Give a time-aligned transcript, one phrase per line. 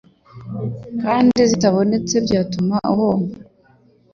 [1.01, 3.33] kandi zitabonetse byatuma uhomba